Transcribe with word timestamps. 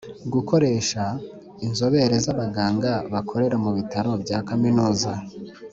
Gukoresha 0.33 1.03
inzobere 1.65 2.15
z’abaganga 2.25 2.91
bakorera 3.13 3.55
mu 3.63 3.71
bitaro 3.77 4.11
bya 4.23 4.37
Kaminuza 4.47 5.11